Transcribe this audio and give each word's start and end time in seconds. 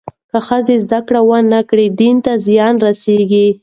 که 0.29 0.37
ښځې 0.47 0.75
زدهکړه 0.83 1.21
ونه 1.27 1.59
کړي، 1.69 1.87
دین 1.99 2.15
ته 2.25 2.33
زیان 2.47 2.73
رسېږي. 2.85 3.47